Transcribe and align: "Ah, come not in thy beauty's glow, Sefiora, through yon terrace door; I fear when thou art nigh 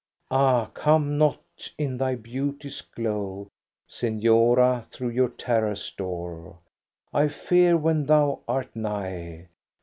"Ah, 0.31 0.65
come 0.73 1.15
not 1.19 1.69
in 1.77 1.95
thy 1.95 2.15
beauty's 2.15 2.81
glow, 2.81 3.49
Sefiora, 3.87 4.87
through 4.89 5.09
yon 5.09 5.33
terrace 5.33 5.91
door; 5.91 6.57
I 7.13 7.27
fear 7.27 7.77
when 7.77 8.07
thou 8.07 8.39
art 8.47 8.75
nigh 8.75 9.49